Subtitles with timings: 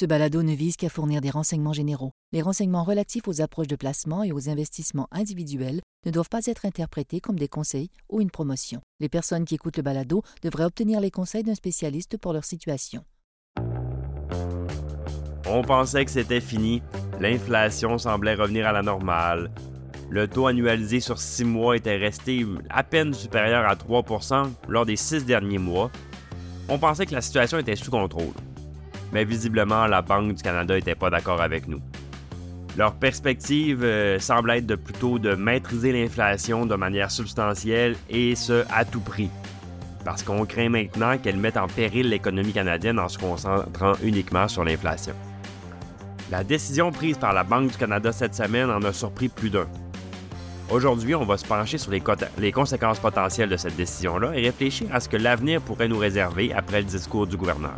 [0.00, 2.12] Ce balado ne vise qu'à fournir des renseignements généraux.
[2.32, 6.64] Les renseignements relatifs aux approches de placement et aux investissements individuels ne doivent pas être
[6.64, 8.80] interprétés comme des conseils ou une promotion.
[9.00, 13.04] Les personnes qui écoutent le balado devraient obtenir les conseils d'un spécialiste pour leur situation.
[15.46, 16.80] On pensait que c'était fini.
[17.20, 19.50] L'inflation semblait revenir à la normale.
[20.08, 24.96] Le taux annualisé sur six mois était resté à peine supérieur à 3% lors des
[24.96, 25.90] six derniers mois.
[26.70, 28.32] On pensait que la situation était sous contrôle
[29.12, 31.80] mais visiblement, la Banque du Canada n'était pas d'accord avec nous.
[32.76, 38.64] Leur perspective euh, semble être de plutôt de maîtriser l'inflation de manière substantielle et ce
[38.72, 39.28] à tout prix.
[40.04, 44.64] Parce qu'on craint maintenant qu'elle mette en péril l'économie canadienne en se concentrant uniquement sur
[44.64, 45.14] l'inflation.
[46.30, 49.66] La décision prise par la Banque du Canada cette semaine en a surpris plus d'un.
[50.70, 52.02] Aujourd'hui, on va se pencher sur les,
[52.38, 56.52] les conséquences potentielles de cette décision-là et réfléchir à ce que l'avenir pourrait nous réserver
[56.52, 57.76] après le discours du gouverneur.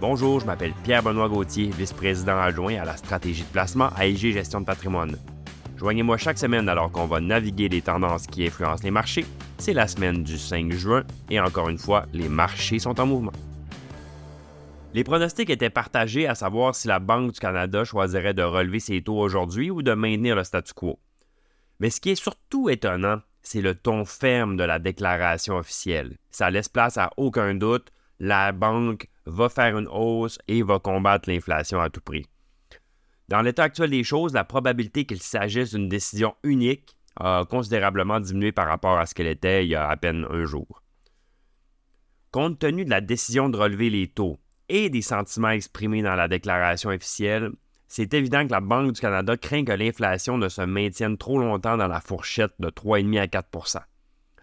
[0.00, 4.60] Bonjour, je m'appelle Pierre-Benoît Gauthier, vice-président adjoint à la stratégie de placement à IG Gestion
[4.60, 5.16] de patrimoine.
[5.76, 9.26] Joignez-moi chaque semaine alors qu'on va naviguer les tendances qui influencent les marchés.
[9.58, 13.32] C'est la semaine du 5 juin et encore une fois, les marchés sont en mouvement.
[14.94, 19.02] Les pronostics étaient partagés à savoir si la Banque du Canada choisirait de relever ses
[19.02, 21.00] taux aujourd'hui ou de maintenir le statu quo.
[21.80, 26.18] Mais ce qui est surtout étonnant, c'est le ton ferme de la déclaration officielle.
[26.30, 31.28] Ça laisse place à aucun doute, la banque va faire une hausse et va combattre
[31.30, 32.26] l'inflation à tout prix.
[33.28, 38.52] Dans l'état actuel des choses, la probabilité qu'il s'agisse d'une décision unique a considérablement diminué
[38.52, 40.82] par rapport à ce qu'elle était il y a à peine un jour.
[42.30, 44.38] Compte tenu de la décision de relever les taux
[44.68, 47.52] et des sentiments exprimés dans la déclaration officielle,
[47.86, 51.78] c'est évident que la Banque du Canada craint que l'inflation ne se maintienne trop longtemps
[51.78, 53.78] dans la fourchette de 3,5 à 4%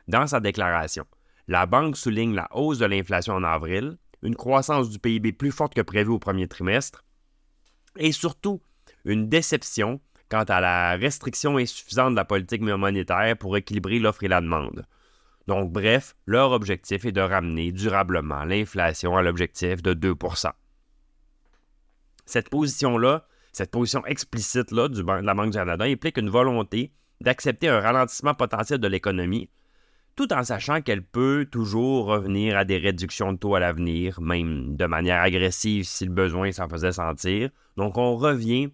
[0.07, 1.05] Dans sa déclaration,
[1.47, 5.73] la Banque souligne la hausse de l'inflation en avril, une croissance du PIB plus forte
[5.73, 7.03] que prévu au premier trimestre,
[7.97, 8.61] et surtout
[9.05, 14.27] une déception quant à la restriction insuffisante de la politique monétaire pour équilibrer l'offre et
[14.27, 14.85] la demande.
[15.47, 20.51] Donc, bref, leur objectif est de ramener durablement l'inflation à l'objectif de 2%
[22.25, 26.91] Cette position-là, cette position explicite-là de la Banque du Canada implique une volonté
[27.21, 29.49] d'accepter un ralentissement potentiel de l'économie
[30.15, 34.75] tout en sachant qu'elle peut toujours revenir à des réductions de taux à l'avenir, même
[34.75, 37.49] de manière agressive si le besoin s'en faisait sentir.
[37.75, 38.69] Donc on revient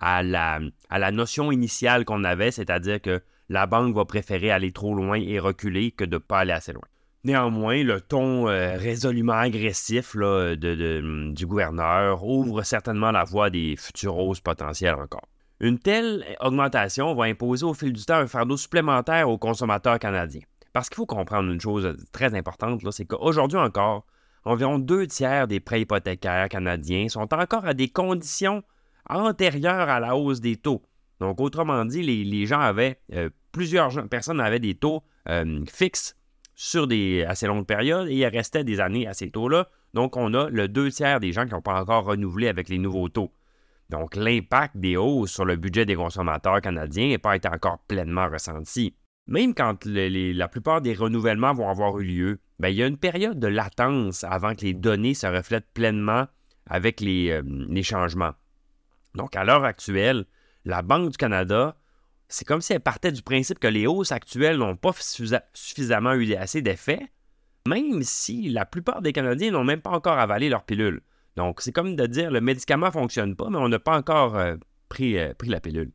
[0.00, 4.94] à la, à notion initiale qu'on avait, c'est-à-dire que la banque va préférer aller trop
[4.94, 6.84] loin et reculer que de ne pas aller assez loin.
[7.24, 14.40] Néanmoins, le ton euh, résolument agressif du gouverneur ouvre certainement la voie des futures hausses
[14.40, 15.26] potentielles encore.
[15.58, 20.42] Une telle augmentation va imposer au fil du temps un fardeau supplémentaire aux consommateurs canadiens.
[20.76, 24.04] Parce qu'il faut comprendre une chose très importante, c'est qu'aujourd'hui encore,
[24.44, 28.62] environ deux tiers des prêts hypothécaires canadiens sont encore à des conditions
[29.08, 30.82] antérieures à la hausse des taux.
[31.18, 36.14] Donc, autrement dit, les, gens avaient, euh, plusieurs personnes avaient des taux euh, fixes
[36.54, 39.70] sur des assez longues périodes et il restait des années à ces taux-là.
[39.94, 42.76] Donc, on a le deux tiers des gens qui n'ont pas encore renouvelé avec les
[42.76, 43.32] nouveaux taux.
[43.88, 48.28] Donc, l'impact des hausses sur le budget des consommateurs canadiens n'a pas été encore pleinement
[48.28, 48.94] ressenti
[49.26, 52.96] même quand la plupart des renouvellements vont avoir eu lieu, ben, il y a une
[52.96, 56.26] période de latence avant que les données se reflètent pleinement
[56.68, 58.32] avec les, euh, changements.
[59.14, 60.26] Donc, à l'heure actuelle,
[60.64, 61.76] la Banque du Canada,
[62.28, 64.92] c'est comme si elle partait du principe que les hausses actuelles n'ont pas
[65.52, 67.06] suffisamment eu assez d'effets,
[67.68, 71.02] même si la plupart des Canadiens n'ont même pas encore avalé leur pilule.
[71.36, 74.36] Donc, c'est comme de dire le médicament ne fonctionne pas, mais on n'a pas encore
[74.36, 74.56] euh,
[75.00, 75.92] euh, pris la pilule.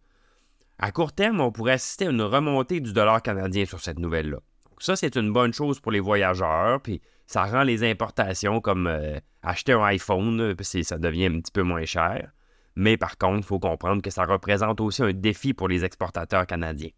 [0.83, 4.39] À court terme, on pourrait assister à une remontée du dollar canadien sur cette nouvelle-là.
[4.79, 9.19] Ça, c'est une bonne chose pour les voyageurs, puis ça rend les importations comme euh,
[9.43, 12.31] acheter un iPhone, puis ça devient un petit peu moins cher.
[12.75, 16.47] Mais par contre, il faut comprendre que ça représente aussi un défi pour les exportateurs
[16.47, 16.89] canadiens.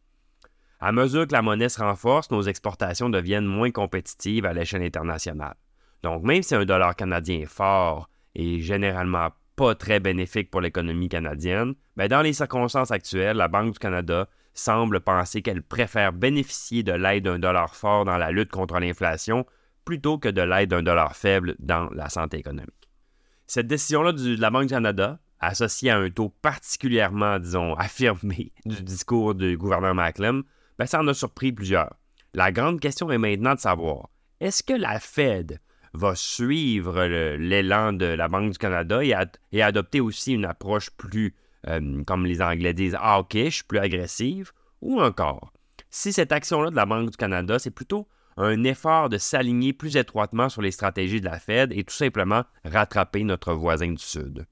[0.79, 5.55] À mesure que la monnaie se renforce, nos exportations deviennent moins compétitives à l'échelle internationale.
[6.03, 11.09] Donc, même si un dollar canadien est fort et généralement pas très bénéfique pour l'économie
[11.09, 16.83] canadienne, mais dans les circonstances actuelles, la Banque du Canada semble penser qu'elle préfère bénéficier
[16.83, 19.45] de l'aide d'un dollar fort dans la lutte contre l'inflation
[19.85, 22.89] plutôt que de l'aide d'un dollar faible dans la santé économique.
[23.47, 28.81] Cette décision-là de la Banque du Canada, associée à un taux particulièrement, disons, affirmé du
[28.81, 30.43] discours du gouverneur Macklem,
[30.79, 31.95] ben, ça en a surpris plusieurs.
[32.33, 35.59] La grande question est maintenant de savoir, est-ce que la Fed
[35.93, 37.05] va suivre
[37.37, 41.35] l'élan de la Banque du Canada et, adopter aussi une approche plus,
[41.67, 44.51] euh, comme les Anglais disent, hawkish, plus agressive,
[44.81, 45.53] ou encore,
[45.89, 48.07] si cette action-là de la Banque du Canada, c'est plutôt
[48.37, 52.43] un effort de s'aligner plus étroitement sur les stratégies de la Fed et tout simplement
[52.65, 54.45] rattraper notre voisin du Sud.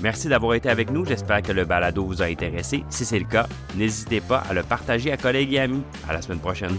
[0.00, 1.04] Merci d'avoir été avec nous.
[1.04, 2.84] J'espère que le balado vous a intéressé.
[2.88, 3.46] Si c'est le cas,
[3.76, 5.82] n'hésitez pas à le partager à collègues et amis.
[6.08, 6.78] À la semaine prochaine.